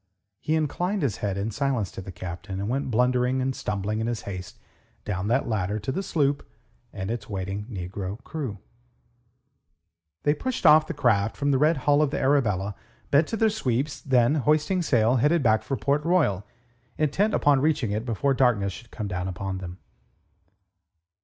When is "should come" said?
18.73-19.07